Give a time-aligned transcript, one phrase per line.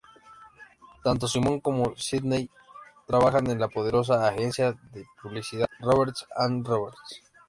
[1.03, 2.49] Tanto Simon como Sydney
[3.05, 7.21] trabajan en la poderosa agencia de publicidad Roberts and Roberts.